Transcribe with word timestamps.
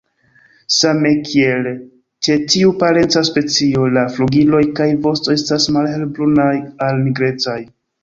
Same 0.77 1.11
kiel 1.27 1.69
ĉe 2.29 2.39
tiu 2.55 2.73
parenca 2.85 3.25
specio, 3.31 3.87
la 3.99 4.07
flugiloj 4.17 4.65
kaj 4.83 4.91
vosto 5.07 5.39
estas 5.39 5.71
malhelbrunaj 5.79 6.53
al 6.91 7.09
nigrecaj. 7.09 7.61